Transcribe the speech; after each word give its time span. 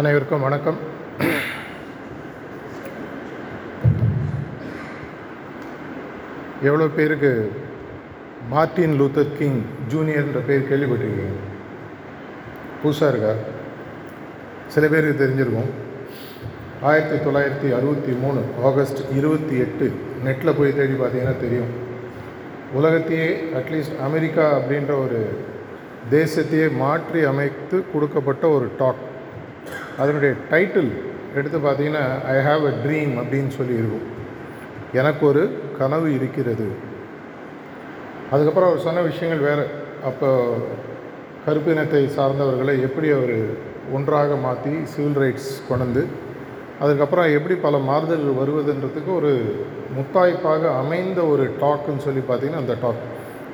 அனைவருக்கும் 0.00 0.44
வணக்கம். 0.46 0.76
எவ்வளோ 6.68 6.86
பேருக்கு 6.98 7.30
மார்ட்டின் 8.52 8.94
லூத்தர் 9.00 9.32
கிங் 9.38 9.58
ஜூனியர்ன்ற 9.92 10.42
பேர் 10.50 10.68
கேள்விப்பட்டிருக்கீங்க? 10.68 11.34
புதுசாக 12.82 13.10
இருக்கா? 13.14 13.32
சில 14.68 14.88
பேருக்கு 14.94 15.24
தெரிஞ்சிருக்கும். 15.24 15.72
ஆயிரத்தி 16.82 17.18
தொள்ளாயிரத்தி 17.26 17.74
அறுபத்தி 17.78 18.12
மூணு 18.12 18.42
ஆகஸ்ட் 18.70 19.02
இருபத்தி 19.16 19.58
எட்டு 19.66 19.88
நெட்டில் 20.24 20.56
போய் 20.60 20.76
தேடி 20.78 20.92
பார்த்தீங்கன்னா 20.92 21.36
தெரியும். 21.40 21.74
உலகத்தையே 22.72 23.28
அட்லீஸ்ட் 23.62 24.00
அமெரிக்கா 24.08 24.58
அப்படின்ற 24.58 24.94
ஒரு 25.04 25.20
தேசத்தையே 26.16 26.70
மாற்றி 26.84 27.22
அமைத்து 27.34 27.84
கொடுக்கப்பட்ட 27.92 28.48
ஒரு 28.48 28.68
டாக். 28.78 29.06
அதனுடைய 29.98 30.34
டைட்டில் 30.50 30.90
எடுத்து 31.34 31.58
பார்த்தீங்கன்னா 31.58 32.04
ஐ 32.34 32.36
ஹாவ் 32.48 32.62
அ 32.70 32.74
ட்ரீம் 32.84 33.12
அப்படின்னு 33.20 33.48
சொல்லி 33.48 33.74
இருக்கும் 33.80 34.06
எனக்கு 34.92 35.26
ஒரு 35.26 35.42
கனவு 35.78 36.14
இருக்கிறது. 36.14 36.66
அதுக்கப்புறம் 38.30 38.68
அவர் 38.68 38.86
சொன்ன 38.86 39.00
விஷயங்கள் 39.00 39.46
வேறு. 39.48 39.64
அப்போ 40.04 40.28
கருப்பினத்தை 41.46 42.00
சார்ந்தவர்களை 42.16 42.74
எப்படி 42.80 43.10
அவர் 43.10 43.36
ஒன்றாக 43.92 44.34
மாற்றி 44.36 44.72
சிவில் 44.84 45.20
ரைட்ஸ் 45.22 45.52
கொண்டு 45.68 46.02
அதுக்கப்புறம் 46.80 47.28
எப்படி 47.36 47.54
பல 47.54 47.76
மாறுதல்கள் 47.78 48.40
வருவதுன்றதுக்கு 48.40 49.10
ஒரு 49.14 49.30
முத்தாய்ப்பாக 49.96 50.74
அமைந்த 50.82 51.20
ஒரு 51.22 51.44
டாக்குன்னு 51.60 52.04
சொல்லி 52.06 52.22
பார்த்தீங்கன்னா 52.28 52.62
அந்த 52.64 52.74
டாக் 52.82 53.04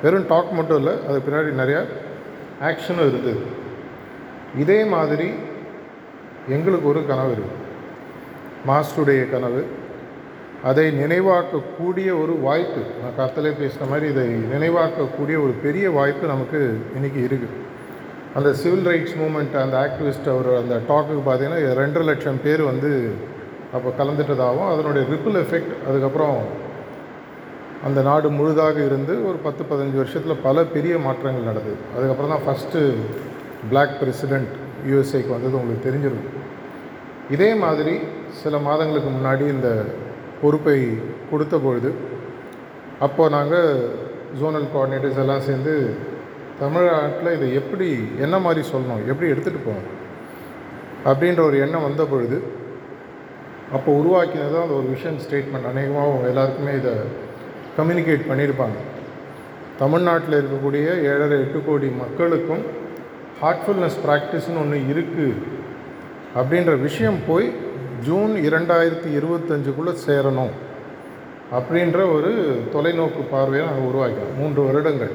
வெறும் 0.03 0.27
டாக் 0.27 0.51
மட்டும் 0.51 0.77
இல்லை 0.77 0.93
அது 1.07 1.17
பின்னாடி 1.27 1.51
நிறையா 1.61 1.81
ஆக்ஷனும் 2.61 3.07
இருந்தது. 3.11 3.41
இதே 4.57 4.83
மாதிரி 4.83 5.29
எங்களுக்கு 6.53 6.87
ஒரு 6.91 7.01
கனவு 7.11 7.33
இருக்குது 7.35 7.63
மாஸ்டருடைய 8.69 9.23
கனவு. 9.33 9.61
அதை 10.69 10.85
நினைவாக்கக்கூடிய 11.01 12.09
ஒரு 12.21 12.33
வாய்ப்பு 12.45 12.81
நான் 13.01 13.17
கத்தலே 13.19 13.51
பேசின 13.59 13.87
மாதிரி 13.91 14.07
இதை 14.13 14.25
நினைவாக்கக்கூடிய 14.53 15.35
ஒரு 15.45 15.53
பெரிய 15.65 15.85
வாய்ப்பு 15.97 16.31
நமக்கு 16.33 16.59
இன்றைக்கி 16.97 17.21
இருக்குது 17.27 17.63
அந்த 18.37 18.49
சிவில் 18.61 18.87
ரைட்ஸ் 18.91 19.17
மூமெண்ட் 19.21 19.55
அந்த 19.63 19.75
ஆக்டிவிஸ்ட் 19.85 20.29
அவர் 20.33 20.49
அந்த 20.61 20.75
டாக்குக்கு 20.91 21.23
பார்த்தீங்கன்னா 21.27 21.75
ரெண்டரை 21.81 22.05
லட்சம் 22.11 22.41
பேர் 22.45 22.63
வந்து 22.71 22.91
அப்போ 23.75 23.89
கலந்துட்டதாகவும் 23.99 24.71
அதனுடைய 24.73 25.03
ரிப்பிள் 25.13 25.39
எஃபெக்ட் 25.43 25.73
அதுக்கப்புறம் 25.89 26.37
அந்த 27.87 28.01
நாடு 28.09 28.27
முழுதாக 28.39 28.77
இருந்து 28.89 29.13
ஒரு 29.29 29.37
பத்து 29.45 29.63
பதினஞ்சு 29.69 29.99
வருஷத்தில் 30.01 30.43
பல 30.47 30.63
பெரிய 30.75 30.97
மாற்றங்கள் 30.97 31.49
நடந்தது. 31.49 31.77
அதுக்கப்புறம் 31.95 32.33
தான் 32.35 32.45
ஃபஸ்ட்டு 32.45 32.81
பிளாக் 33.69 33.97
பிரசிடெண்ட் 34.01 34.53
யூஎஸ்ஏக்கு 34.89 35.31
வந்தது 35.35 35.59
உங்களுக்கு 35.59 35.87
தெரிஞ்சிருக்கும். 35.87 36.41
இதே 37.35 37.51
மாதிரி 37.63 37.93
சில 38.41 38.57
மாதங்களுக்கு 38.67 39.11
முன்னாடி 39.17 39.45
இந்த 39.55 39.69
பொறுப்பை 40.41 40.79
கொடுத்த 41.31 41.55
பொழுது 41.57 41.89
அப்போது 43.05 43.33
நாங்கள் 43.35 43.69
ஜோனல் 44.39 44.67
கோஆர்டினேட்டர்ஸ் 44.73 45.21
எல்லாம் 45.23 45.45
சேர்ந்து 45.47 45.73
தமிழ்நாட்டில் 46.59 47.35
இதை 47.37 47.47
எப்படி 47.61 47.87
என்ன 48.25 48.35
மாதிரி 48.45 48.61
சொல்லணும் 48.73 49.07
எப்படி 49.11 49.31
எடுத்துகிட்டு 49.33 49.67
போகணும் 49.67 49.91
அப்படின்ற 51.09 51.41
ஒரு 51.49 51.57
எண்ணம் 51.65 51.85
வந்த 51.87 52.03
பொழுது 52.11 52.37
அப்போ 53.75 53.89
உருவாக்கினது 53.99 54.57
அந்த 54.61 54.75
ஒரு 54.79 54.87
விஷன் 54.93 55.19
ஸ்டேட்மெண்ட் 55.23 55.69
அநேகமாக 55.71 56.07
அவங்க 56.07 56.31
எல்லாருக்குமே 56.31 56.73
இதை 56.81 56.93
கம்யூனிகேட் 57.77 58.29
பண்ணியிருப்பாங்க. 58.29 58.77
தமிழ்நாட்டில் 59.79 60.37
இருக்கக்கூடிய 60.39 60.87
ஏழரை 61.11 61.37
எட்டு 61.43 61.59
கோடி 61.65 61.87
மக்களுக்கும் 62.03 62.63
ஹார்ட்ஃபுல்னஸ் 63.41 63.99
ப்ராக்டிஸ்னு 64.05 64.61
ஒன்று 64.61 64.77
இருக்குது 64.91 65.41
அப்படின்ற 66.35 66.81
விஷயம் 66.81 67.19
போய் 67.27 67.47
ஜூன் 68.03 68.33
இரண்டாயிரத்தி 68.47 69.09
இருபத்தஞ்சுக்குள்ளே 69.19 69.93
சேரணும் 70.07 70.53
அப்படின்ற 71.57 71.99
ஒரு 72.15 72.31
தொலைநோக்கு 72.73 73.21
பார்வையை 73.31 73.67
நாங்கள் 73.67 73.87
உருவாக்கினோம். 73.89 74.35
மூன்று 74.37 74.61
வருடங்கள். 74.63 75.11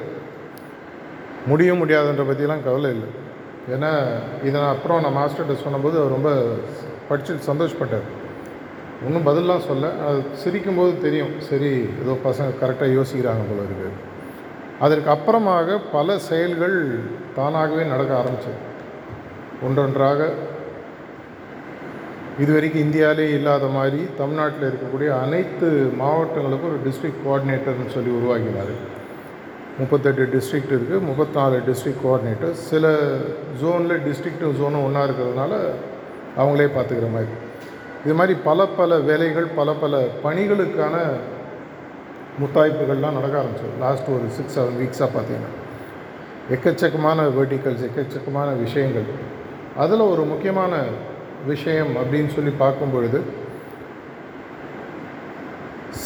முடிய 1.47 1.73
முடியாதுன்ற 1.73 2.23
பற்றிலாம் 2.29 2.63
கவலை 2.63 2.91
இல்லை. 2.91 3.09
ஏன்னா 3.73 3.91
இதை 4.43 4.61
அப்புறம் 4.61 5.01
நான் 5.01 5.17
மாஸ்டர்கிட்ட 5.17 5.63
சொன்னபோது 5.63 5.99
அவர் 5.99 6.15
ரொம்ப 6.17 6.31
படிச்சுட்டு 7.09 7.49
சந்தோஷப்பட்டார். 7.51 8.07
ஒன்றும் 9.05 9.27
பதிலாம் 9.27 9.67
சொல்ல 9.67 9.91
அது 10.07 10.23
சிரிக்கும்போது 10.43 11.01
தெரியும். 11.01 11.33
சரி 11.49 11.71
ஏதோ 12.03 12.17
பசங்க 12.25 12.49
கரெக்டாக 12.63 12.95
யோசிக்கிறாங்க 12.97 13.43
போல 13.49 13.61
இருக்குது 13.67 14.09
அதற்கு 14.85 15.09
அப்புறமாக 15.15 15.77
பல 15.95 16.17
செயல்கள் 16.29 16.77
தானாகவே 17.35 17.83
நடக்க 17.93 18.11
ஆரம்பிச்சது. 18.21 18.59
ஒன்றொன்றாக 19.65 20.29
இதுவரைக்கும் 22.43 22.83
இந்தியாவிலே 22.85 23.25
இல்லாத 23.37 23.65
மாதிரி 23.75 23.99
தமிழ்நாட்டில் 24.19 24.67
இருக்கக்கூடிய 24.69 25.09
அனைத்து 25.23 25.67
மாவட்டங்களுக்கும் 26.01 26.71
ஒரு 26.71 26.79
டிஸ்ட்ரிக்ட் 26.85 27.21
கோஆர்டினேட்டர்னு 27.25 27.93
சொல்லி 27.95 28.11
உருவாக்கினார். 28.19 28.73
முப்பத்தெட்டு 29.79 30.23
டிஸ்ட்ரிக்ட் 30.35 30.73
இருக்குது 30.75 31.05
முப்பத்தாறு 31.09 31.59
டிஸ்ட்ரிக்ட் 31.67 32.03
கோஆர்டினேட்டர் 32.05 32.55
சில 32.69 32.93
ஜோனில் 33.61 34.03
டிஸ்ட்ரிக்ட்டும் 34.07 34.57
ஜோனும் 34.61 34.85
ஒன்றா 34.87 35.03
இருக்கிறதுனால 35.07 35.53
அவங்களே 36.39 36.67
பார்த்துக்கிற 36.77 37.09
மாதிரி. 37.17 37.31
இது 38.05 38.15
மாதிரி 38.19 38.35
பல 38.47 38.65
பல 38.79 38.97
வேலைகள் 39.09 39.47
பல 39.59 39.71
பல 39.83 40.03
பணிகளுக்கான 40.25 40.95
முத்தாய்ப்புகள்லாம் 42.39 43.17
நடக்க 43.17 43.35
ஆரம்பிச்சது 43.41 43.79
லாஸ்ட் 43.79 44.09
ஒரு 44.09 44.25
சிக்ஸ் 44.27 44.59
செவன் 44.59 44.79
வீக்ஸாக 44.81 45.09
பார்த்தீங்கன்னா. 45.15 45.51
எக்கச்சக்கமான 46.51 47.25
வெர்டிக்கல்ஸ் 47.37 47.85
எக்கச்சக்கமான 47.89 48.61
விஷயங்கள். 48.61 49.03
அதில் 49.77 49.99
ஒரு 49.99 50.23
முக்கியமான 50.23 50.83
விஷயம் 51.45 51.95
அப்படின்னு 51.95 52.27
சொல்லி 52.27 52.51
பார்க்கும் 52.57 52.91
பொழுது 52.91 53.19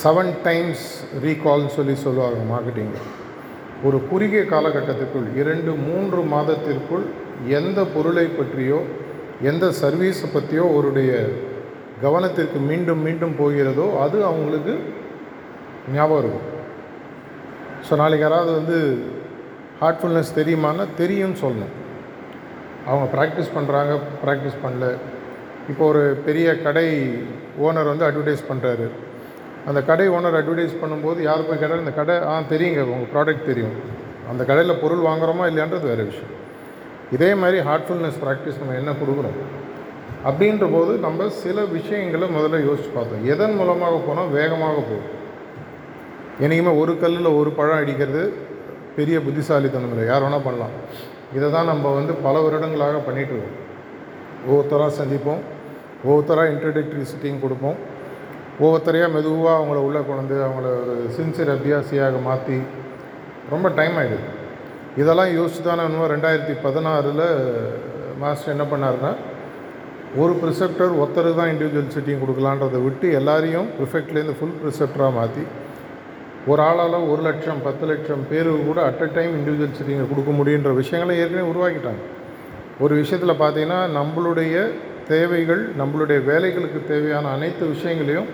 செவன் 0.03 0.33
டைம்ஸ் 0.43 0.85
ரீகால்னு 1.23 1.67
சொல்லி 1.67 1.95
சொல்லுவாங்க 1.95 2.55
மார்க்கெட்டிங்கில் 2.55 3.09
ஒரு 3.83 4.01
குறுகிய 4.09 4.41
காலகட்டத்திற்குள் 4.41 5.35
இரண்டு 5.35 5.71
மூன்று 5.71 6.21
மாதத்திற்குள் 6.21 7.05
எந்த 7.47 7.83
பொருளை 7.83 8.25
பற்றியோ 8.25 8.79
எந்த 9.41 9.65
சர்வீஸை 9.81 10.27
பற்றியோ 10.33 10.63
அவருடைய 10.71 11.29
கவனத்திற்கு 12.01 12.59
மீண்டும் 12.59 13.01
மீண்டும் 13.01 13.35
போகிறதோ 13.39 13.99
அது 13.99 14.25
அவங்களுக்கு 14.25 14.75
ஞாபகம் 15.93 16.21
இருக்கும் 16.23 16.51
ஸோ 17.87 17.95
நாளைக்கு 18.01 18.25
யாராவது 18.25 18.51
வந்து 18.59 18.77
ஹார்ட்ஃபுல்னஸ் 19.81 20.37
தெரியுமான்னா 20.39 20.85
தெரியும்னு 21.01 21.37
சொல்லணும். 21.41 21.73
அவங்க 22.89 23.05
ப்ராக்டிஸ் 23.15 23.51
பண்ணுறாங்க 23.57 23.93
ப்ராக்டிஸ் 24.23 24.57
பண்ணல. 24.63 24.87
இப்போ 25.71 25.83
ஒரு 25.91 26.03
பெரிய 26.25 26.47
கடை 26.65 26.87
ஓனர் 27.65 27.91
வந்து 27.91 28.07
அட்வர்டைஸ் 28.07 28.43
பண்ணுறாரு 28.49 28.87
அந்த 29.69 29.79
கடை 29.89 30.05
ஓனர் 30.15 30.37
அட்வர்டைஸ் 30.39 30.79
பண்ணும்போது 30.81 31.19
யார் 31.27 31.45
போய் 31.47 31.59
கேட்டாலும் 31.61 31.85
இந்த 31.85 31.93
கடை 31.99 32.15
ஆ 32.31 32.33
தெரியுங்க 32.53 32.81
உங்கள் 32.93 33.11
ப்ராடக்ட் 33.15 33.49
தெரியும். 33.51 33.75
அந்த 34.31 34.41
கடையில் 34.49 34.81
பொருள் 34.83 35.05
வாங்குகிறோமா 35.07 35.45
இல்லையான்றது 35.49 35.85
வேறு 35.91 36.05
விஷயம். 36.11 36.33
இதே 37.15 37.29
மாதிரி 37.41 37.57
ஹார்ட்ஃபுல்னஸ் 37.69 38.19
ப்ராக்டிஸ் 38.23 38.59
நம்ம 38.61 38.75
என்ன 38.81 38.93
கொடுக்குறோம்? 39.01 39.39
அப்படின்ற 40.29 40.65
போது 40.75 40.93
நம்ம 41.05 41.27
சில 41.43 41.57
விஷயங்களை 41.77 42.27
முதல்ல 42.37 42.59
யோசித்து 42.67 42.93
பார்த்தோம். 42.97 43.25
எதன் 43.33 43.57
மூலமாக 43.59 43.99
போனால் 44.07 44.33
வேகமாக 44.37 44.79
போகும் 44.89 45.11
என்றைக்குமே 46.43 46.73
ஒரு 46.81 46.93
கல்லில் 47.01 47.35
ஒரு 47.39 47.49
பழம் 47.57 47.81
அடிக்கிறது 47.81 48.21
பெரிய 48.97 49.17
புத்திசாலித்தனம் 49.25 49.91
இல்லை. 49.93 50.05
யார் 50.11 50.23
வேணால் 50.25 50.45
பண்ணலாம். 50.47 50.73
இதை 51.37 51.47
தான் 51.55 51.69
நம்ம 51.71 51.91
வந்து 51.97 52.13
பல 52.25 52.35
வருடங்களாக 52.45 53.01
பண்ணிகிட்ருக்கோம் 53.07 53.55
ஒவ்வொருத்தராக 54.47 54.93
சந்திப்போம். 55.01 55.41
ஒவ்வொருத்தராக 56.05 56.51
இன்ட்ரடக்டரி 56.53 57.05
சிட்டிங் 57.11 57.43
கொடுப்போம். 57.45 57.77
ஒவ்வொருத்தரையாக 58.63 59.13
மெதுவாக 59.15 59.57
அவங்கள 59.59 59.79
உள்ளே 59.87 60.01
கொண்டு 60.09 60.35
அவங்கள 60.47 60.67
ஒரு 60.81 60.93
சின்சியர் 61.15 61.53
அபியாசியாக 61.55 62.19
மாற்றி 62.27 62.57
ரொம்ப 63.53 63.67
டைம் 63.79 63.95
ஆகிடுது 64.01 64.27
இதெல்லாம் 65.01 65.31
யோசிச்சு 65.37 65.63
தானே 65.65 65.85
இன்னும் 65.87 66.11
ரெண்டாயிரத்தி 66.13 66.53
பதினாறில் 66.65 67.25
மாஸ்டர் 68.21 68.53
என்ன 68.53 68.65
பண்ணார்னா 68.71 69.11
ஒரு 70.21 70.33
ப்ரிசெப்டர் 70.41 70.93
ஒருத்தருக்கு 71.01 71.39
தான் 71.39 71.51
இண்டிவிஜுவல் 71.53 71.93
சிட்டிங் 71.95 72.21
கொடுக்கலான்றதை 72.21 72.79
விட்டு 72.85 73.07
எல்லாரையும் 73.19 73.67
ப்ரிஃபெக்ட்லேருந்து 73.77 74.37
ஃபுல் 74.39 74.57
ப்ரிசெப்டராக 74.61 75.13
மாற்றி 75.17 75.43
ஒரு 76.51 76.61
ஆளால் 76.67 76.97
ஒரு 77.11 77.21
லட்சம் 77.27 77.61
பத்து 77.67 77.85
லட்சம் 77.91 78.23
பேருக்கு 78.31 78.63
கூட 78.69 78.79
அட் 78.89 79.03
அ 79.05 79.07
டைம் 79.15 79.31
இண்டிவிஜுவல் 79.37 79.77
சிட்டிங்கை 79.77 80.05
கொடுக்க 80.09 80.31
முடியுன்ற 80.39 80.71
விஷயங்களை 80.81 81.13
ஏற்கனவே 81.21 81.45
உருவாக்கிட்டாங்க. 81.51 82.01
ஒரு 82.83 82.93
விஷயத்தில் 83.01 83.39
பார்த்தீங்கன்னா 83.41 83.79
நம்மளுடைய 83.99 84.55
தேவைகள் 85.13 85.63
நம்மளுடைய 85.79 86.19
வேலைகளுக்கு 86.29 86.79
தேவையான 86.91 87.31
அனைத்து 87.37 87.63
விஷயங்களையும் 87.73 88.29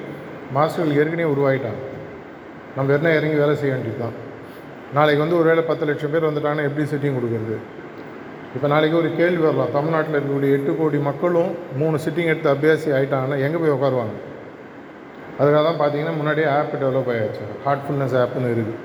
மாஸ்டர்கள் 0.57 0.97
ஏற்கனவே 1.01 1.27
உருவாகிட்டாங்க 1.33 1.81
நம்ம 2.77 2.93
என்ன 2.97 3.13
இறங்கி 3.19 3.37
வேலை 3.43 3.55
செய்ய 3.61 3.71
வேண்டியது 3.75 4.01
தான் 4.03 4.17
நாளைக்கு 4.97 5.23
வந்து 5.23 5.37
ஒரு 5.39 5.47
வேளை 5.51 5.63
பத்து 5.69 5.87
லட்சம் 5.89 6.13
பேர் 6.13 6.27
வந்துட்டாங்கன்னா 6.29 6.67
எப்படி 6.69 6.85
சிட்டிங் 6.93 7.17
கொடுக்குறது? 7.17 7.57
இப்போ 8.55 8.67
நாளைக்கு 8.73 8.95
ஒரு 9.01 9.09
கேள்வி 9.19 9.41
வரலாம். 9.45 9.73
தமிழ்நாட்டில் 9.77 10.17
இருக்கக்கூடிய 10.17 10.55
எட்டு 10.57 10.71
கோடி 10.79 10.97
மக்களும் 11.09 11.51
மூணு 11.81 11.97
சிட்டிங் 12.05 12.31
எடுத்து 12.33 12.49
அபியாசி 12.53 12.89
ஆகிட்டாங்கன்னா 12.97 13.37
எங்கே 13.45 13.59
போய் 13.61 13.75
உட்காருவாங்க? 13.77 14.15
அதுக்காக 15.39 15.63
தான் 15.69 15.79
பார்த்தீங்கன்னா 15.81 16.15
முன்னாடியே 16.19 16.47
ஆப் 16.57 16.75
டெவலப் 16.81 17.11
ஆகிடுச்சு 17.13 17.45
ஹார்ட்ஃபுல்னஸ் 17.65 18.15
ஆப்னு 18.23 18.51
இருக்குது. 18.55 18.79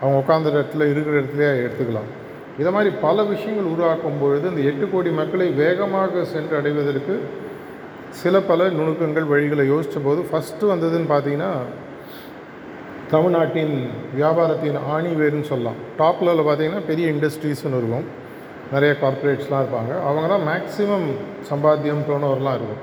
அவங்க 0.00 0.16
உட்காந்த 0.22 0.50
இடத்துல 0.54 0.88
இருக்கிற 0.92 1.14
இடத்துலையே 1.20 1.50
எடுத்துக்கலாம். 1.64 2.10
இதை 2.60 2.70
மாதிரி 2.76 2.90
பல 3.04 3.22
விஷயங்கள் 3.32 3.70
உருவாக்கும் 3.74 4.18
பொழுது 4.22 4.46
இந்த 4.52 4.62
எட்டு 4.70 4.86
கோடி 4.94 5.10
மக்களை 5.20 5.46
வேகமாக 5.60 6.24
சென்று 6.32 6.54
அடைவதற்கு 6.60 7.14
சில 8.22 8.34
பல 8.50 8.64
நுணுக்கங்கள் 8.78 9.30
வழிகளை 9.32 9.64
யோசித்த 9.72 10.00
போது 10.06 10.20
ஃபஸ்ட்டு 10.30 10.70
வந்ததுன்னு 10.72 11.08
பார்த்தீங்கன்னா 11.12 11.52
தமிழ்நாட்டின் 13.12 13.74
வியாபாரத்தின் 14.18 14.78
ஆணி 14.94 15.10
வேர்னு 15.20 15.48
சொல்லலாம் 15.52 15.78
டாப் 16.00 16.22
லெவலில் 16.26 16.48
பார்த்தீங்கன்னா 16.48 16.84
பெரிய 16.90 17.06
இண்டஸ்ட்ரீஸ்னு 17.14 17.78
இருக்கும். 17.80 18.06
நிறைய 18.74 18.92
கார்ப்பரேட்ஸ்லாம் 19.02 19.62
இருப்பாங்க. 19.62 19.92
அவங்க 20.08 20.26
தான் 20.34 20.46
மேக்ஸிமம் 20.50 21.08
சம்பாத்தியம் 21.50 22.04
டோனோவர்லாம் 22.08 22.56
இருக்கும். 22.58 22.82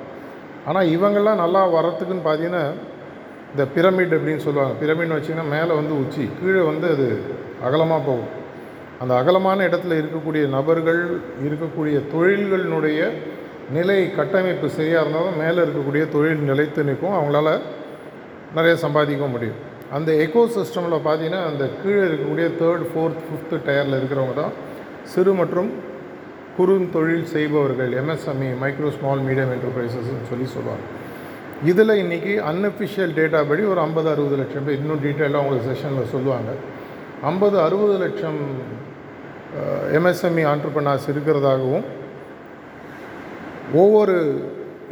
ஆனால் 0.68 0.90
இவங்கெல்லாம் 0.96 1.42
நல்லா 1.44 1.62
வரத்துக்குன்னு 1.78 2.26
பார்த்தீங்கன்னா 2.28 2.66
இந்த 3.52 3.64
பிரமிட் 3.76 4.14
அப்படின்னு 4.16 4.46
சொல்லுவாங்க. 4.48 4.74
பிரமிட்னு 4.82 5.18
வச்சிங்கன்னா 5.18 5.48
மேலே 5.56 5.72
வந்து 5.80 5.94
உச்சி 6.02 6.24
கீழே 6.40 6.62
வந்து 6.72 6.88
அது 6.96 7.08
அகலமாக 7.68 8.02
போகும். 8.10 8.30
அந்த 9.02 9.14
அகலமான 9.22 9.68
இடத்துல 9.70 9.98
இருக்கக்கூடிய 10.02 10.44
நபர்கள் 10.58 11.02
இருக்கக்கூடிய 11.48 11.98
தொழில்களினுடைய 12.14 13.02
நிலை 13.78 13.98
கட்டமைப்பு 14.18 14.70
சரியாக 14.78 15.02
இருந்தாலும் 15.04 15.40
மேலே 15.42 15.60
இருக்கக்கூடிய 15.66 16.04
தொழில் 16.16 16.48
நிலைத்து 16.52 16.84
நிற்கும். 16.84 17.18
அவங்களால 17.18 17.50
நிறைய 18.58 18.76
சம்பாதிக்க 18.86 19.26
முடியும். 19.34 19.60
அந்த 19.98 20.12
எக்கோ 20.24 20.42
சிஸ்டமில் 20.56 21.06
பார்த்தீங்கன்னா 21.08 21.44
அந்த 21.52 21.64
கீழே 21.82 22.02
இருக்கக்கூடிய 22.08 22.48
தேர்ட் 22.62 22.86
ஃபோர்த் 22.92 23.22
ஃபிஃப்த்து 23.28 23.60
டயரில் 23.68 23.98
இருக்கிறவங்க 24.00 24.36
தான் 24.42 24.56
சிறு 25.14 25.34
மற்றும் 25.42 25.70
குறுந்தொழில் 26.58 27.28
செய்பவர்கள். 27.36 27.92
எம்எஸ்எம்இ 28.02 28.50
மைக்ரோ 28.64 28.90
ஸ்மால் 28.98 29.26
மீடியம் 29.28 29.54
என்டர்பிரைசஸ்ன்னு 29.56 30.30
சொல்லி 30.32 30.48
சொல்லுவாங்க. 30.56 30.86
இதில் 31.66 31.90
இன்றைக்கி 31.90 32.34
அன்அஃபிஷியல் 32.50 33.14
டேட்டா 33.16 33.48
படி 33.48 33.64
ஒரு 33.64 33.80
ஐம்பது 33.80 34.10
அறுபது 34.10 34.36
லட்சம் 34.36 34.66
பேர் 34.66 34.76
இன்னும் 34.76 35.00
டீட்டெயிலாக 35.04 35.44
உங்களுக்கு 35.44 35.70
செஷனில் 35.72 36.10
சொல்லுவாங்க. 36.10 36.52
ஐம்பது 37.22 37.60
அறுபது 37.60 37.98
லட்சம் 37.98 38.38
எம்எஸ்எம்இ 39.94 40.46
ஆண்டர்பனார்ஸ் 40.52 41.08
இருக்கிறதாகவும் 41.12 41.84
ஒவ்வொரு 43.74 44.16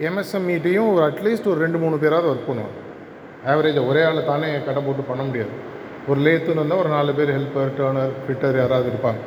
எம்எஸ்எம்இட்டையும் 0.02 0.94
ஒரு 0.94 1.04
அட்லீஸ்ட் 1.08 1.48
ஒரு 1.48 1.60
ரெண்டு 1.60 1.78
மூணு 1.78 1.98
பேராவது 1.98 2.34
ஒர்க் 2.34 2.50
பண்ணுவாங்க. 2.50 2.76
ஆவரேஜாக 3.46 3.88
ஒரே 3.88 4.04
ஆள் 4.04 4.26
தானே 4.26 4.64
கடை 4.66 4.84
போட்டு 4.84 5.02
பண்ண 5.02 5.24
முடியாது. 5.24 5.50
ஒரு 6.08 6.20
லேத்துன்னு 6.20 6.60
இருந்தால் 6.60 6.80
ஒரு 6.80 6.90
நாலு 6.90 7.14
பேர் 7.14 7.40
ஹெல்ப்பர் 7.40 7.76
டேர்னர் 7.78 8.14
ஃபிட்டர் 8.26 8.58
யாராவது 8.58 8.90
இருப்பாங்க. 8.90 9.22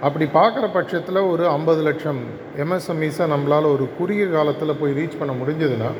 அப்படி 0.00 0.24
பார்க்குற 0.24 0.72
பட்சத்தில் 0.72 1.16
ஒரு 1.16 1.48
ஐம்பது 1.48 1.82
லட்சம் 1.82 2.18
எம்எஸ்எம்இஸை 2.56 3.26
நம்மளால் 3.34 3.72
ஒரு 3.72 3.88
குறுகிய 3.98 4.26
காலத்தில் 4.26 4.80
போய் 4.80 4.92
ரீச் 4.92 5.18
பண்ண 5.18 5.34
முடிஞ்சதுன்னா 5.42 5.90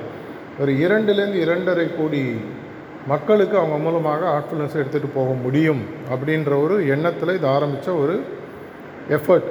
ஒரு 0.63 0.73
இரண்டுலேருந்து 0.85 1.43
இரண்டரை 1.45 1.87
கோடி 1.99 2.23
மக்களுக்கு 3.13 3.55
அவங்க 3.61 3.77
மூலமாக 3.85 4.23
ஆட்ஃபுல்னஸ் 4.37 4.79
எடுத்துகிட்டு 4.81 5.11
போக 5.19 5.31
முடியும் 5.45 5.83
அப்படின்ற 6.13 6.53
ஒரு 6.65 6.77
எண்ணத்தில் 6.95 7.37
இது 7.39 7.47
ஆரம்பித்த 7.57 7.95
ஒரு 8.03 8.15
எஃபர்ட் 9.17 9.49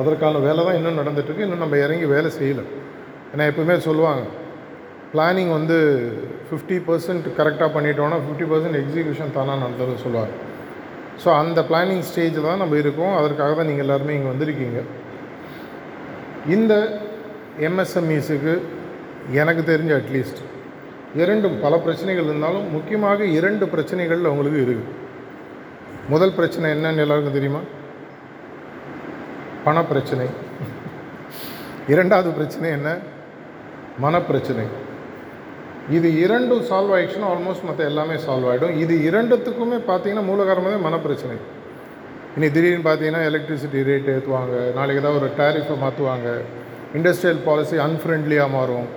அதற்கான 0.00 0.40
வேலை 0.46 0.60
தான் 0.66 0.76
இன்னும் 0.78 0.98
நடந்துட்டுருக்கு. 1.00 1.46
இன்னும் 1.46 1.62
நம்ம 1.64 1.78
இறங்கி 1.84 2.06
வேலை 2.14 2.28
செய்யலை. 2.38 2.64
ஏன்னா 3.32 3.44
எப்பவுமே 3.50 3.76
சொல்லுவாங்க 3.88 4.24
பிளானிங் 5.14 5.52
வந்து 5.58 5.78
ஃபிஃப்டி 6.48 6.76
பர்சன்ட் 6.88 7.26
கரெக்டாக 7.38 7.70
பண்ணிட்டோன்னா 7.76 8.18
ஃபிஃப்டி 8.24 8.46
பர்சன்ட் 8.52 8.78
எக்ஸிக்யூஷன் 8.82 9.34
தானாக 9.38 9.62
நடந்ததுன்னு 9.64 10.04
சொல்லுவாங்க. 10.04 10.34
ஸோ 11.22 11.28
அந்த 11.40 11.58
பிளானிங் 11.70 12.04
ஸ்டேஜில் 12.10 12.48
தான் 12.50 12.62
நம்ம 12.64 12.76
இருக்கோம். 12.82 13.16
அதற்காக 13.20 13.54
தான் 13.58 13.68
நீங்கள் 13.70 13.86
எல்லாருமே 13.86 14.14
இங்கே 14.18 14.30
வந்திருக்கீங்க. 14.32 14.80
இந்த 16.56 16.74
எம்எஸ்எம்இஸுக்கு 17.68 18.54
எனக்கு 19.42 19.62
தெரிஞ்ச 19.72 19.92
அட்லீஸ்ட் 20.00 20.40
இரண்டும் 21.22 21.56
பல 21.64 21.76
பிரச்சனைகள் 21.76 22.24
இருந்தாலும் 22.24 22.66
முக்கியமாக 22.70 23.24
இரண்டு 23.38 23.64
பிரச்சனைகள் 23.68 24.28
அவங்களுக்கு 24.28 24.60
இருக்குது 24.66 25.00
முதல் 26.12 26.36
பிரச்சனை 26.38 26.66
என்னன்னு 26.74 27.02
எல்லாருக்கும் 27.04 27.36
தெரியுமா? 27.38 27.60
பணப்பிரச்சனை. 29.66 30.28
இரண்டாவது 31.92 32.30
பிரச்சனை 32.38 32.70
என்ன? 32.70 32.88
மனப்பிரச்சனை. 34.04 34.64
இது 35.96 36.08
இரண்டும் 36.24 36.64
சால்வ் 36.70 36.94
ஆகிடுச்சுன்னா 36.94 37.30
ஆல்மோஸ்ட் 37.32 37.68
மற்ற 37.68 37.84
எல்லாமே 37.90 38.16
சால்வ் 38.26 38.48
ஆகிடும் 38.50 38.76
இது 38.82 38.94
இரண்டுத்துக்குமே 39.08 39.78
பார்த்தீங்கன்னா 39.90 40.24
மூலகாரமாகவே 40.30 40.80
மனப்பிரச்சனை. 40.86 41.36
இனி 42.36 42.48
திடீர்னு 42.56 42.86
பார்த்தீங்கன்னா 42.88 43.22
எலக்ட்ரிசிட்டி 43.30 43.80
ரேட் 43.88 44.10
ஏற்றுவாங்க 44.16 44.56
நாளைக்கு 44.78 45.02
ஏதாவது 45.02 45.20
ஒரு 45.22 45.30
டேரிஃபை 45.40 45.76
மாற்றுவாங்க 45.84 46.28
இண்டஸ்ட்ரியல் 46.98 47.42
பாலிசி 47.48 47.76
அன்ஃப்ரெண்ட்லியாக 47.86 48.54
மாறும். 48.56 48.88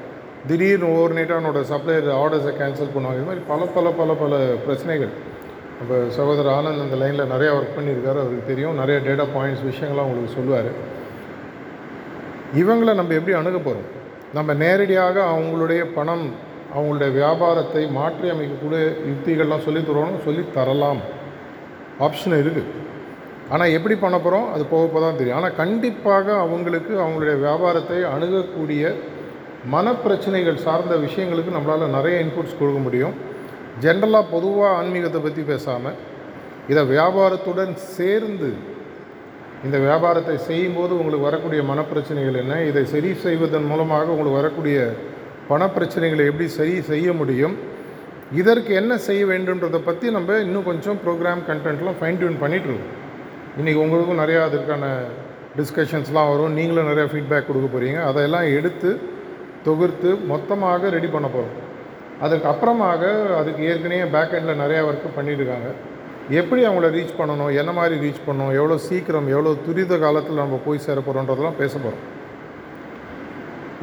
திடீர்னு 0.50 0.88
ஓவர் 0.96 1.16
நைட்டாக 1.18 1.38
அவனோட 1.40 1.62
சப்ளையர் 1.74 2.10
ஆர்டர்ஸை 2.22 2.54
கேன்சல் 2.62 2.94
பண்ணுவாங்க. 2.96 3.20
இது 3.20 3.30
மாதிரி 3.30 3.44
பல 3.52 3.62
பல 3.76 3.92
பல 4.00 4.14
பல 4.24 4.36
பிரச்சனைகள். 4.66 5.14
இப்போ 5.82 5.96
சகோதரர் 6.18 6.56
ஆனந்த் 6.58 6.84
அந்த 6.86 6.98
லைனில் 7.04 7.32
நிறையா 7.34 7.54
ஒர்க் 7.58 7.78
பண்ணியிருக்காரு. 7.78 8.20
அவருக்கு 8.24 8.50
தெரியும். 8.52 8.78
நிறைய 8.82 8.98
டேட்டா 9.08 9.26
பாயிண்ட்ஸ் 9.38 9.66
விஷயங்கள்லாம் 9.70 10.08
உங்களுக்கு 10.10 10.36
சொல்லுவார். 10.38 10.70
இவங்களை 12.62 12.94
நம்ம 13.00 13.14
எப்படி 13.20 13.36
அணுக 13.40 13.58
போகிறோம் 13.68 13.88
நம்ம 14.38 14.54
நேரடியாக 14.62 15.18
அவங்களுடைய 15.34 15.82
பணம் 15.98 16.26
அவங்களுடைய 16.76 17.10
வியாபாரத்தை 17.18 17.84
மாற்றி 17.98 18.28
அமைக்கக்கூடிய 18.34 18.82
யுக்திகள்லாம் 19.10 19.66
சொல்லி 19.66 19.82
தருவோம் 19.90 20.24
சொல்லி 20.28 20.44
தரலாம். 20.58 21.02
ஆப்ஷன் 22.06 22.40
இருக்குது 22.44 22.64
ஆனால் 23.54 23.74
எப்படி 23.78 23.96
பண்ண 24.04 24.18
போகிறோம் 24.20 24.48
அது 24.54 24.64
போகப்போ 24.72 24.94
போக 24.94 25.02
தான் 25.06 25.20
தெரியும். 25.20 25.38
ஆனால் 25.40 25.58
கண்டிப்பாக 25.62 26.28
அவங்களுக்கு 26.46 26.94
அவங்களுடைய 27.04 27.36
வியாபாரத்தை 27.46 28.00
அணுகக்கூடிய 28.14 28.84
மனப்பிரச்சனைகள் 29.74 30.64
சார்ந்த 30.66 30.96
விஷயங்களுக்கு 30.96 31.56
நம்மளால் 31.56 31.94
நிறைய 31.98 32.24
இன்புட்ஸ் 32.24 32.60
கொடுக்க 32.60 32.80
முடியும். 32.80 33.14
ஜென்ரலாக 33.82 34.26
பொதுவாக 34.32 34.76
ஆன்மீகத்தை 34.76 35.22
பற்றி 35.22 35.42
பேசாமல் 35.42 35.98
இதை 36.68 36.84
வியாபாரத்துடன் 36.86 37.74
சேர்ந்து 37.98 38.50
இந்த 39.64 39.78
வியாபாரத்தை 39.78 40.38
செய்யும்போது 40.38 40.94
உங்களுக்கு 40.98 41.28
வரக்கூடிய 41.28 41.62
மனப்பிரச்சனைகள் 41.64 42.40
என்ன 42.42 42.64
இதை 42.64 42.86
சரி 42.86 43.14
செய்வதன் 43.14 43.66
மூலமாக 43.66 44.12
உங்களுக்கு 44.12 44.40
வரக்கூடிய 44.42 44.78
பணப்பிரச்சனைகளை 45.50 46.26
எப்படி 46.26 46.48
சரி 46.48 46.82
செய்ய 46.82 47.14
முடியும் 47.14 47.56
இதற்கு 48.32 48.74
என்ன 48.74 48.98
செய்ய 48.98 49.26
வேண்டும்ன்றதை 49.26 49.80
பற்றி 49.84 50.10
நம்ம 50.10 50.38
இன்னும் 50.40 50.64
கொஞ்சம் 50.64 51.00
ப்ரோக்ராம் 51.06 51.42
கண்டென்ட்லாம் 51.50 51.98
ஃபைன் 52.00 52.20
டியூன் 52.20 52.42
பண்ணிகிட்ருக்கோம் 52.42 52.94
இன்றைக்கி 53.58 53.80
உங்களுக்கும் 53.84 54.22
நிறையா 54.24 54.40
அதற்கான 54.42 54.86
டிஸ்கஷன்ஸ்லாம் 55.58 56.30
வரும். 56.32 56.54
நீங்களும் 56.54 56.90
நிறையா 56.92 57.08
ஃபீட்பேக் 57.12 57.48
கொடுக்க 57.48 57.68
போகிறீங்க 57.68 58.00
அதையெல்லாம் 58.04 58.48
எடுத்து 58.58 58.90
தொகுத்து 59.66 60.10
மொத்தமாக 60.32 60.90
ரெடி 60.96 61.10
பண்ண 61.16 61.28
போகிறோம் 61.36 61.62
அதுக்கு 62.26 62.48
அப்புறமாக 62.52 63.04
அதுக்கு 63.40 63.62
ஏற்கனவே 63.70 64.06
பேக் 64.16 64.36
எண்டில் 64.38 64.62
நிறையா 64.64 64.82
ஒர்க்கு 64.90 65.10
பண்ணியிருக்காங்க. 65.18 65.70
எப்படி 66.40 66.62
அவங்கள 66.68 66.88
ரீச் 66.98 67.18
பண்ணணும் 67.18 67.52
என்ன 67.62 67.72
மாதிரி 67.80 67.96
ரீச் 68.06 68.26
பண்ணணும் 68.28 68.54
எவ்வளோ 68.60 68.78
சீக்கிரம் 68.86 69.28
எவ்வளோ 69.36 69.52
துரித 69.66 69.98
காலத்தில் 70.04 70.44
நம்ம 70.44 70.60
போய் 70.66 70.86
சேர 70.86 71.00
போகிறோன்றதெல்லாம் 71.00 71.60
பேச 71.62 71.74
போகிறோம் 71.78 72.04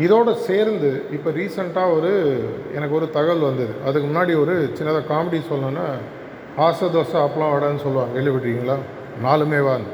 இதோடு 0.04 0.32
சேர்ந்து 0.48 0.90
இப்போ 1.16 1.30
ரீசண்டாக 1.38 1.94
ஒரு 1.96 2.10
எனக்கு 2.76 2.94
ஒரு 2.98 3.06
தகவல் 3.16 3.48
வந்தது. 3.48 3.72
அதுக்கு 3.86 4.06
முன்னாடி 4.08 4.32
ஒரு 4.42 4.54
சின்னதாக 4.78 5.08
காமெடி 5.12 5.40
சொல்லணுன்னா 5.50 5.86
ஆசை 6.66 6.88
தோசை 6.94 7.18
அப்பளம் 7.26 7.52
வடைன்னு 7.54 7.84
சொல்லுவாங்க. 7.84 8.12
கேள்விப்பட்டிருக்கீங்களா? 8.16 8.76
நாலுமே 9.24 9.60
வான்னு. 9.68 9.90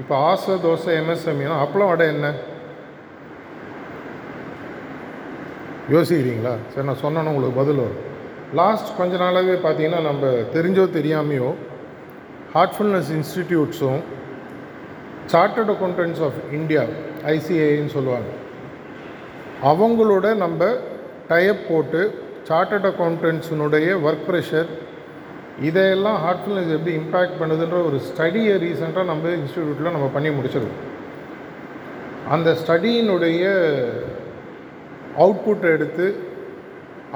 இப்போ 0.00 0.14
ஆசை 0.30 0.54
தோசை 0.64 0.92
எம்எஸ்எம்இனா 1.00 1.56
அப்பளம் 1.64 1.90
வடை 1.92 2.06
என்ன? 2.14 2.28
யோசிக்கிறீங்களா? 5.94 6.52
சரி 6.72 6.86
நான் 6.88 7.02
சொன்னேன்னா 7.02 7.32
உங்களுக்கு 7.32 7.60
பதில் 7.62 7.80
வரும். 7.82 8.02
லாஸ்ட் 8.60 8.88
கொஞ்ச 8.98 9.12
நாளாகவே 9.22 9.56
பார்த்தீங்கன்னா 9.66 10.00
நம்ம 10.08 10.30
தெரிஞ்சோ 10.54 10.84
தெரியாமையோ 10.96 11.50
ஹார்ட்ஃபுல்னஸ் 12.54 13.10
இன்ஸ்டிடியூட்ஸும் 13.16 14.02
சார்ட்டர்ட் 15.32 15.70
அக்கௌண்டன்ஸ் 15.74 16.20
ஆஃப் 16.26 16.38
இந்தியா 16.58 16.82
ஐசிஐன்னு 17.34 17.94
சொல்லுவாங்க. 17.96 18.30
அவங்களோட 19.70 20.26
நம்ம 20.44 20.68
டைப் 21.30 21.62
போட்டு 21.68 22.00
சார்ட்டர்ட் 22.50 22.88
அக்கௌண்டன்ஸினுடைய 22.92 23.88
ஒர்க் 24.08 24.26
ப்ரெஷர் 24.28 24.68
இதையெல்லாம் 25.68 26.18
ஹார்ட்ஃபுல்னஸ் 26.24 26.74
எப்படி 26.76 26.92
இம்பேக்ட் 27.02 27.38
பண்ணுதுன்ற 27.40 27.78
ஒரு 27.88 27.98
ஸ்டடியை 28.08 28.56
ரீசெண்டாக 28.64 29.10
நம்ம 29.12 29.32
இன்ஸ்டிடியூட்டில் 29.38 29.94
நம்ம 29.96 30.08
பண்ணி 30.16 30.30
முடிச்சிருக்கோம். 30.36 30.84
அந்த 32.34 32.50
ஸ்டடியினுடைய 32.60 33.44
அவுட்புட்டை 35.22 35.68
எடுத்து 35.76 36.06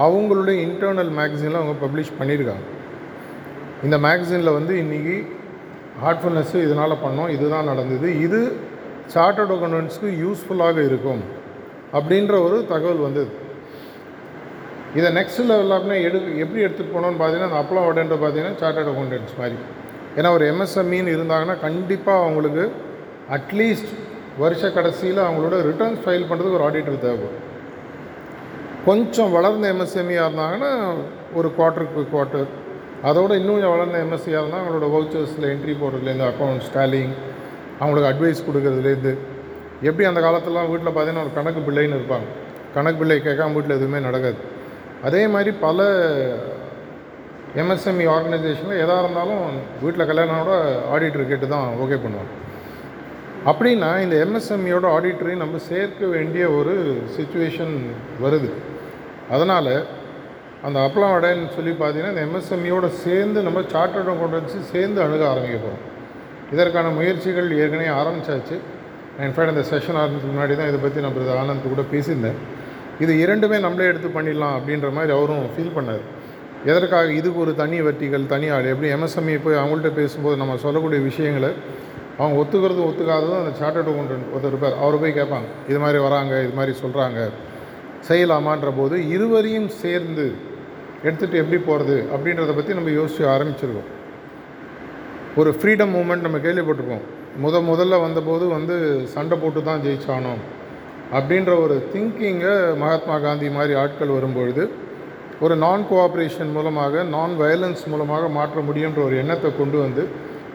அவங்களுடைய 0.05 0.57
இன்டர்னல் 0.67 1.13
மேக்சினில் 1.19 1.61
அவங்க 1.61 1.75
பப்ளிஷ் 1.85 2.17
பண்ணியிருக்காங்க. 2.19 2.67
இந்த 3.87 3.97
மேக்சினில் 4.07 4.57
வந்து 4.59 4.73
இன்றைக்கி 4.83 5.17
ஹார்ட்ஃபுல்னஸ்ஸு 6.03 6.59
இதனால் 6.67 7.03
பண்ணோம் 7.05 7.33
இதுதான் 7.37 7.71
நடந்தது. 7.73 8.09
இது 8.27 8.41
சார்ட்டர்ட் 9.15 9.53
அக்கௌண்டன்ஸுக்கு 9.55 10.11
யூஸ்ஃபுல்லாக 10.25 10.79
இருக்கும் 10.89 11.23
அப்படின்ற 11.99 12.35
ஒரு 12.47 12.59
தகவல் 12.73 13.05
வந்தது. 13.07 13.31
இதை 14.99 15.09
நெக்ஸ்ட் 15.19 15.43
லெவலில் 15.51 15.77
அப்படின்னா 15.77 15.99
எடு 16.07 16.19
எப்படி 16.45 16.61
எடுத்துகிட்டு 16.67 16.95
போனோம்னு 16.95 17.21
பார்த்தீங்கன்னா 17.21 17.51
அந்த 17.51 17.61
அப்பளம் 17.63 17.89
உடன்ற 17.91 18.17
பார்த்தீங்கன்னா 18.23 18.61
சார்ட்டர்ட் 18.63 18.91
அக்கௌண்டன்ட்ஸ் 18.93 19.37
மாதிரி. 19.41 19.59
ஏன்னா 20.19 20.31
ஒரு 20.37 20.45
எம்எஸ்எம்இன்னு 20.53 21.15
இருந்தாங்கன்னா 21.17 21.57
கண்டிப்பாக 21.67 22.23
அவங்களுக்கு 22.25 22.65
அட்லீஸ்ட் 23.37 23.93
வருஷ 24.43 24.71
கடைசியில் 24.79 25.23
அவங்களோட 25.27 25.57
ரிட்டர்ன்ஸ் 25.71 26.03
ஃபைல் 26.05 26.29
பண்ணுறதுக்கு 26.31 26.59
ஒரு 26.61 26.67
ஆடிட்டர் 26.69 27.05
தேவைப்படும். 27.07 27.47
கொஞ்சம் 28.85 29.33
வளர்ந்த 29.33 29.73
எம்எஸ்எம்இயாக 29.73 30.29
இருந்தாங்கன்னா 30.29 30.95
ஒரு 31.35 31.53
குவார்ட்டருக்கு 31.59 32.05
குவார்ட்டர் 32.13 32.47
அதோட 33.05 33.33
இன்னும் 33.35 33.69
வளர்ந்த 33.69 33.99
எம்எஸ்சியாக 34.05 34.41
இருந்தால் 34.41 34.61
அவங்களோட 34.61 34.87
வவுச்சர்ஸில் 34.95 35.49
என்ட்ரி 35.51 35.75
போடுறதுலேருந்து 35.83 36.29
அக்கௌண்ட்ஸ் 36.31 36.71
டேலிங் 36.75 37.13
அவங்களுக்கு 37.81 38.11
அட்வைஸ் 38.11 38.47
கொடுக்கறதுலேருந்து 38.49 39.13
எப்படி 39.83 40.09
அந்த 40.09 40.21
காலத்துலலாம் 40.21 40.71
வீட்டில் 40.71 40.95
பார்த்தீங்கன்னா 40.95 41.25
ஒரு 41.27 41.35
கணக்கு 41.35 41.61
பிள்ளைன்னு 41.67 41.99
இருப்பாங்க. 41.99 42.27
கணக்கு 42.75 42.99
பிள்ளை 42.99 43.21
கேட்காம 43.21 43.53
வீட்டில் 43.53 43.77
எதுவுமே 43.77 44.01
நடக்காது. 44.01 44.37
அதே 45.03 45.27
மாதிரி 45.27 45.57
பல 45.61 45.83
எம்எஸ்எம்இ 47.57 48.07
ஆர்கனைசேஷனில் 48.17 48.83
எதாக 48.83 49.03
இருந்தாலும் 49.05 49.45
வீட்டில் 49.83 50.09
கல்யாணோட 50.11 50.51
ஆடிட்டர் 50.95 51.29
கேட்டு 51.29 51.49
தான் 51.49 51.69
ஓகே 51.81 51.99
பண்ணுவாங்க. 52.05 52.35
அப்படின்னா 53.47 54.01
இந்த 54.01 54.17
எம்எஸ்எம்இயோட 54.27 54.87
ஆடிட்டரையும் 54.97 55.45
நம்ம 55.45 55.59
சேர்க்க 55.59 56.07
வேண்டிய 56.07 56.51
ஒரு 56.51 56.97
சுச்சுவேஷன் 57.17 57.77
வருது. 58.23 58.51
அதனால் 59.31 59.73
அந்த 60.67 60.79
அப்பளம் 60.87 61.15
வடைன்னு 61.15 61.55
சொல்லி 61.57 61.73
பார்த்தீங்கன்னா 61.81 62.13
இந்த 62.15 62.25
எம்எஸ்எம்இயோட 62.29 62.87
சேர்ந்து 63.05 63.43
நம்ம 63.47 63.61
சார்ட்டும் 63.75 64.21
கொண்டு 64.23 64.37
வச்சு 64.39 64.59
சேர்ந்து 64.73 64.99
அணுக 65.05 65.23
ஆரம்பிக்க 65.29 65.59
போகிறோம் 65.59 65.85
இதற்கான 66.53 66.89
முயற்சிகள் 66.99 67.49
ஏற்கனவே 67.63 67.91
ஆரம்பிச்சாச்சு. 68.01 68.57
இன்ஃபேக்ட் 69.25 69.53
இந்த 69.55 69.65
செஷன் 69.71 69.99
ஆரம்பிச்சதுக்கு 70.01 70.35
முன்னாடி 70.37 70.55
தான் 70.59 70.71
இதை 70.71 70.79
பற்றி 70.83 71.01
நம்ம 71.01 71.35
ஆனந்த் 71.43 71.69
கூட 71.73 71.83
பேசியிருந்தேன். 71.93 72.39
இது 73.05 73.13
இரண்டுமே 73.19 73.59
நம்மளே 73.59 73.87
எடுத்து 73.91 74.09
பண்ணிடலாம் 74.09 74.57
அப்படின்ற 74.59 74.89
மாதிரி 74.97 75.13
அவரும் 75.17 75.45
ஃபீல் 75.55 75.77
பண்ணார். 75.77 76.05
எதற்காக 76.71 77.13
இதுக்கு 77.19 77.39
ஒரு 77.41 77.53
தனி 77.61 77.79
வட்டிகள் 77.83 78.25
தனி 78.33 78.49
ஆள் 78.49 78.71
எப்படி 78.73 78.89
எம்எஸ்எம்இ 78.97 79.37
போய் 79.45 79.61
அவங்கள்ட்ட 79.61 79.91
பேசும்போது 80.01 80.37
நம்ம 80.37 80.57
சொல்லக்கூடிய 80.65 81.01
விஷயங்களை 81.03 81.51
அவங்க 82.19 82.35
ஒத்துக்கிறது 82.43 82.83
ஒத்துக்காததும் 82.89 83.41
அந்த 83.43 83.53
சார்ட்டர்டு 83.61 83.93
கொண்டு 83.99 84.17
ஒருத்தர் 84.35 84.53
இருப்பார். 84.53 84.77
அவர் 84.83 85.01
போய் 85.03 85.19
கேட்பாங்க. 85.21 85.49
இது 85.69 85.79
மாதிரி 85.79 86.01
வராங்க 86.07 86.33
இது 86.47 86.55
மாதிரி 86.55 86.75
சொல்கிறாங்க 86.83 87.21
செய்யலாமான்ற 88.09 88.69
போது 88.77 88.97
இருவரையும் 89.09 89.71
சேர்ந்து 89.83 90.27
எடுத்துகிட்டு 91.05 91.41
எப்படி 91.43 91.59
போகிறது 91.61 91.97
அப்படின்றத 92.13 92.55
பற்றி 92.55 92.73
நம்ம 92.75 92.91
யோசிச்சு 92.91 93.25
ஆரம்பிச்சிருக்கோம் 93.35 93.89
ஒரு 95.37 95.51
ஃப்ரீடம் 95.51 95.93
மூமெண்ட் 95.97 96.27
நம்ம 96.27 96.39
கேள்விப்பட்டிருக்கோம் 96.39 97.05
முத 97.41 97.61
முதல்ல 97.63 98.01
வந்தபோது 98.01 98.45
வந்து 98.49 98.77
சண்டை 99.15 99.37
போட்டு 99.39 99.63
தான் 99.63 99.83
ஜெயிச்சானோம் 99.85 100.41
அப்படின்ற 101.13 101.53
ஒரு 101.63 101.77
திங்கிங்கை 101.93 102.55
மகாத்மா 102.77 103.17
காந்தி 103.19 103.49
மாதிரி 103.49 103.75
ஆட்கள் 103.75 104.17
வரும்பொழுது 104.17 104.65
ஒரு 105.41 105.55
நான் 105.57 105.87
கோஆப்ரேஷன் 105.91 106.53
மூலமாக 106.53 107.03
நான் 107.03 107.33
வயலன்ஸ் 107.37 107.85
மூலமாக 107.89 108.25
மாற்ற 108.29 108.61
முடியுன்ற 108.61 109.01
ஒரு 109.05 109.17
எண்ணத்தை 109.17 109.51
கொண்டு 109.57 109.79
வந்து 109.79 110.03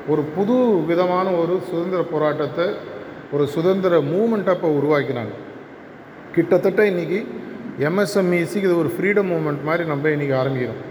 ஒரு 0.08 0.22
புது 0.36 0.56
விதமான 0.86 1.28
ஒரு 1.32 1.54
சுதந்திர 1.70 2.02
போராட்டத்தை 2.12 2.68
ஒரு 3.34 3.46
சுதந்திர 3.48 4.00
மூமெண்ட்டை 4.12 4.52
அப்போ 4.54 4.68
உருவாக்கினாங்க. 4.68 5.34
கிட்டத்தட்ட 6.36 6.82
இன்றைக்கி 6.92 7.20
எம்எஸ்எம்இசிக்கு 7.88 8.68
இது 8.68 8.80
ஒரு 8.82 8.90
ஃப்ரீடம் 8.94 9.30
மூமெண்ட் 9.32 9.62
மாதிரி 9.68 9.84
நம்ம 9.92 10.10
இன்றைக்கி 10.16 10.34
ஆரம்பிக்கிறோம். 10.40 10.82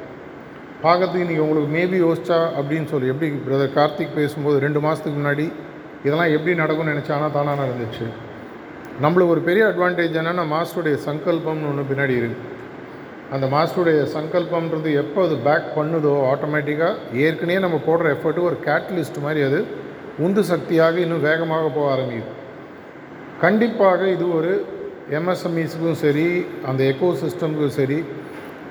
பார்க்கறதுக்கு 0.85 1.25
இன்றைக்கி 1.25 1.43
உங்களுக்கு 1.47 1.69
மேபி 1.77 1.97
யோசிச்சா 2.05 2.39
அப்படின்னு 2.59 2.87
சொல்லி. 2.93 3.11
எப்படி 3.13 3.29
பிரதர் 3.47 3.75
கார்த்திக் 3.77 4.17
பேசும்போது 4.19 4.57
ரெண்டு 4.65 4.81
மாதத்துக்கு 4.85 5.19
முன்னாடி 5.21 5.47
இதெல்லாம் 6.07 6.33
எப்படி 6.37 6.53
நடக்கும்னு 6.63 6.95
நினச்சானா 6.95 7.29
தானாக 7.37 7.57
நடந்துச்சு 7.63 8.07
நம்மளுக்கு 9.05 9.35
ஒரு 9.35 9.43
பெரிய 9.49 9.65
அட்வான்டேஜ் 9.71 10.19
என்னென்னா 10.21 10.45
மாஸ்டருடைய 10.55 10.99
சங்கல்பம்னு 11.09 11.71
ஒன்று 11.73 11.89
பின்னாடி 11.91 12.15
இருக்குது 12.21 12.53
அந்த 13.37 13.47
மாஸ்டருடைய 13.55 14.01
சங்கல்பம்ன்றது 14.17 14.91
எப்போ 15.03 15.21
அது 15.27 15.37
பேக் 15.49 15.71
பண்ணுதோ 15.79 16.13
ஆட்டோமேட்டிக்காக 16.33 17.21
ஏற்கனவே 17.27 17.65
நம்ம 17.67 17.81
போடுற 17.89 18.15
எஃபர்ட்டு 18.17 18.47
ஒரு 18.51 18.59
கேட்டலிஸ்ட் 18.69 19.25
மாதிரி 19.27 19.43
அது 19.49 19.61
உந்து 20.27 20.45
சக்தியாக 20.53 20.99
இன்னும் 21.05 21.27
வேகமாக 21.31 21.69
போக 21.77 21.87
ஆரம்பிக்குது. 21.95 22.33
கண்டிப்பாக 23.45 24.01
இது 24.17 24.27
ஒரு 24.39 24.53
எம்எஸ்எம்இஸுக்கும் 25.13 25.99
சரி 26.03 26.27
அந்த 26.69 26.81
எக்கோ 26.91 27.09
சிஸ்டமுக்கும் 27.23 27.75
சரி 27.79 27.99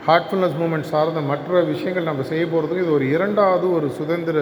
ஹார்ட்ஃபுல்னஸ் 0.07 0.55
மூமெண்ட் 0.61 0.87
சார்ந்த 0.91 1.21
மற்ற 1.31 1.61
விஷயங்கள் 1.71 2.07
நம்ம 2.09 2.23
செய்ய 2.29 2.45
போகிறதுக்கு 2.45 2.83
இது 2.85 2.95
ஒரு 2.97 3.05
இரண்டாவது 3.15 3.65
ஒரு 3.77 3.87
சுதந்திர 3.97 4.37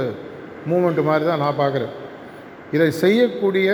மூமெண்ட் 0.72 1.02
மாதிரி 1.10 1.26
தான் 1.30 1.44
நான் 1.44 1.60
பார்க்குறேன். 1.60 1.94
இதை 2.76 2.88
செய்யக்கூடிய 2.92 3.70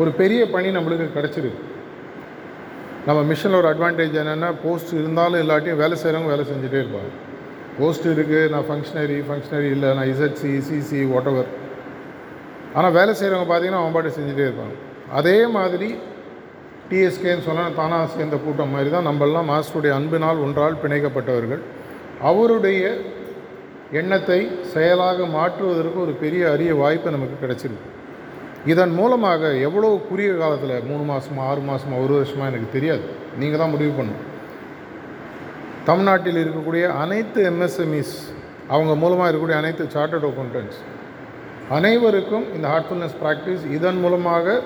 ஒரு 0.00 0.10
பெரிய 0.20 0.40
பணி 0.50 0.68
நம்மளுக்கு 0.76 1.06
கிடச்சிருக்கு. 1.16 1.62
நம்ம 3.06 3.20
மிஷனில் 3.30 3.58
ஒரு 3.60 3.68
அட்வான்டேஜ் 3.70 4.14
என்னென்னா 4.22 4.50
போஸ்ட் 4.64 4.92
இருந்தாலும் 4.92 5.40
இல்லாட்டியும் 5.44 5.80
வேலை 5.82 5.96
செய்கிறவங்க 6.02 6.32
வேலை 6.34 6.44
செஞ்சுட்டே 6.50 6.80
இருப்பாங்க. 6.82 7.10
போஸ்ட் 7.78 8.06
இருக்குது 8.06 8.50
நான் 8.52 8.66
ஃபங்க்ஷனரி 8.68 9.18
ஃபங்க்ஷனரி 9.28 9.70
இல்லை 9.76 9.90
நான் 9.98 10.10
இசட்சி 10.12 10.52
சிசி 10.68 11.00
வாட் 11.14 11.32
ஆனால் 12.74 12.94
வேலை 12.98 13.12
செய்கிறவங்க 13.20 13.48
பார்த்தீங்கன்னா 13.50 13.82
அவன் 13.82 13.96
பாட்டு 13.96 14.16
செஞ்சுட்டே 14.18 14.46
இருப்பாங்க. 14.48 14.76
அதே 15.18 15.46
மாதிரி 15.56 15.90
டிஎஸ்கேன்னு 16.90 17.46
சொன்னால் 17.48 17.76
தானாக 17.78 18.06
சேர்ந்த 18.16 18.36
கூட்டம் 18.44 18.72
மாதிரி 18.74 18.90
தான் 18.94 19.08
நம்மெல்லாம் 19.08 19.48
மாஸ்டருடைய 19.52 19.92
அன்பினால் 19.98 20.42
ஒன்றால் 20.44 20.80
பிணைக்கப்பட்டவர்கள். 20.82 21.62
அவருடைய 22.30 22.82
எண்ணத்தை 24.00 24.40
செயலாக 24.72 25.26
மாற்றுவதற்கு 25.36 25.98
ஒரு 26.06 26.14
பெரிய 26.22 26.42
அரிய 26.54 26.72
வாய்ப்பு 26.82 27.14
நமக்கு 27.16 27.36
கிடைச்சிருக்கு. 27.42 27.90
இதன் 28.72 28.94
மூலமாக 29.00 29.50
எவ்வளோ 29.66 29.90
குறுகிய 30.08 30.32
காலத்தில் 30.40 30.86
மூணு 30.88 31.04
மாதமாக 31.10 31.48
ஆறு 31.50 31.62
மாதமாக 31.68 32.02
ஒரு 32.04 32.12
வருஷமாக 32.18 32.50
எனக்கு 32.52 32.74
தெரியாது. 32.76 33.04
நீங்கள் 33.40 33.62
தான் 33.62 33.74
முடிவு 33.74 33.92
பண்ணணும். 33.98 34.24
தமிழ்நாட்டில் 35.88 36.40
இருக்கக்கூடிய 36.44 36.86
அனைத்து 37.02 37.40
எம்எஸ்எம்இஸ் 37.50 38.16
அவங்க 38.74 38.94
மூலமாக 39.02 39.28
இருக்கக்கூடிய 39.28 39.58
அனைத்து 39.62 39.84
சார்ட்டர்ட் 39.94 40.26
அக்கௌண்டன்ட்ஸ் 40.30 40.80
அனைவருக்கும் 41.76 42.44
இந்த 42.56 42.66
ஹார்ட்ஃபுல்னஸ் 42.72 43.16
ப்ராக்டிஸ் 43.22 43.64
இதன் 43.76 44.00
மூலமாக 44.04 44.56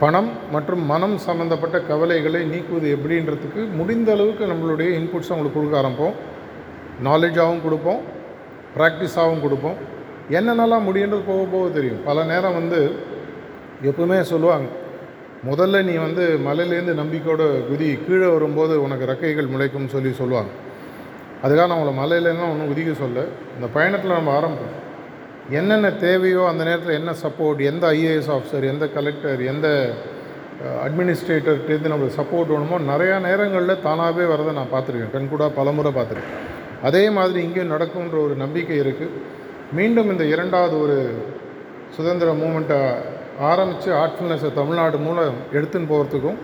பணம் 0.00 0.30
மற்றும் 0.52 0.82
மனம் 0.84 1.18
சம்மந்தப்பட்ட 1.18 1.80
கவலைகளை 1.80 2.40
நீக்குவது 2.50 2.88
எப்படின்றதுக்கு 2.96 3.60
முடிந்த 3.72 4.12
அளவுக்கு 4.12 4.44
நம்மளுடைய 4.44 4.88
இன்புட்ஸ் 4.98 5.30
அவங்களுக்கு 5.32 5.58
கொடுக்க 5.58 5.80
ஆரம்பிப்போம். 5.80 6.16
நாலேஜாகவும் 7.06 7.62
கொடுப்போம். 7.62 8.00
ப்ராக்டிஸாகவும் 8.76 9.40
கொடுப்போம். 9.40 9.78
என்னென்னலாம் 10.30 10.86
முடியுன்றது 10.88 11.26
போக 11.26 11.44
போக 11.52 11.68
தெரியும். 11.68 12.04
பல 12.04 12.24
நேரம் 12.24 12.54
வந்து 12.54 12.80
எப்பவுமே 13.82 14.20
சொல்லுவாங்க 14.20 14.68
முதல்ல 15.50 15.84
நீ 15.84 15.94
வந்து 15.94 16.38
மலையிலேருந்து 16.46 16.94
நம்பிக்கையோட 17.02 17.42
குதி 17.70 17.88
கீழே 18.06 18.26
வரும்போது 18.26 18.82
உனக்கு 18.82 19.04
ரெக்கைகள் 19.12 19.52
முளைக்கும்னு 19.54 19.86
சொல்லி 19.86 20.12
சொல்லுவாங்க. 20.12 20.50
அதுக்காக 21.42 21.66
நான் 21.66 21.78
உங்களை 21.80 21.94
மலையிலேருந்து 22.02 22.50
ஒன்றும் 22.52 22.70
குதிக்க 22.70 22.92
சொல்ல. 22.92 23.24
இந்த 23.54 23.66
பயணத்தில் 23.72 24.18
நம்ம 24.18 24.32
ஆரம்பிப்போம். 24.38 24.86
என்னென்ன 25.56 25.88
தேவையோ 26.04 26.40
அந்த 26.48 26.62
நேரத்தில் 26.68 26.98
என்ன 27.00 27.10
சப்போர்ட் 27.22 27.60
எந்த 27.70 27.84
ஐஏஎஸ் 27.96 28.30
ஆஃபீஸர் 28.34 28.64
எந்த 28.72 28.84
கலெக்டர் 28.96 29.40
எந்த 29.52 29.66
அட்மினிஸ்ட்ரேட்டர்கிட்டேருந்து 30.86 31.92
நம்மளுக்கு 31.92 32.18
சப்போர்ட் 32.20 32.50
வேணுமோ 32.52 32.78
நிறையா 32.90 33.16
நேரங்களில் 33.26 33.82
தானாகவே 33.86 34.24
வரதை 34.32 34.52
நான் 34.58 34.72
பார்த்துருக்கேன். 34.72 35.12
கண்கூடாக 35.14 35.56
பலமுறை 35.58 35.92
பார்த்துருக்கேன். 35.98 36.42
அதே 36.88 37.02
மாதிரி 37.16 37.38
இங்கேயும் 37.46 37.72
நடக்கும்ன்ற 37.74 38.18
ஒரு 38.24 38.34
நம்பிக்கை 38.44 38.76
இருக்குது 38.84 39.14
மீண்டும் 39.78 40.10
இந்த 40.14 40.24
இரண்டாவது 40.34 40.74
ஒரு 40.84 40.98
சுதந்திர 41.96 42.34
மூமெண்ட்டை 42.42 42.80
ஆரம்பித்து 43.50 43.90
ஆர்ட்ஃபுல்னஸை 44.02 44.50
தமிழ்நாடு 44.60 44.98
மூலம் 45.06 45.38
எடுத்துன்னு 45.56 45.90
போகிறதுக்கும் 45.92 46.38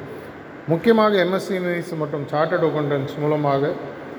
முக்கியமாக 0.72 1.18
எம்எஸ்சிஎம்இஸ் 1.26 1.92
மற்றும் 2.02 2.24
சார்ட்டர்ட் 2.32 2.66
அக்கௌண்டன்ஸ் 2.68 3.14
மூலமாக 3.24 3.62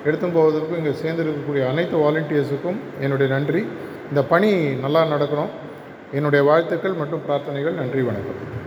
எடுத்துன்னு 0.08 0.38
போவதற்கும் 0.40 0.80
இங்கே 0.82 0.96
சேர்ந்திருக்கக்கூடிய 1.04 1.64
அனைத்து 1.72 1.98
வாலண்டியர்ஸுக்கும் 2.06 2.80
என்னுடைய 3.04 3.30
நன்றி. 3.36 3.64
இந்த 4.10 4.24
பணி 4.24 4.74
நல்லா 4.76 5.04
நடக்கணும். 5.04 5.50
என்னுடைய 6.12 6.46
வாழ்த்துக்கள் 6.46 6.94
மற்றும் 6.94 7.22
பிரார்த்தனைகள். 7.30 7.72
நன்றி 7.72 8.02
வணக்கம். 8.02 8.65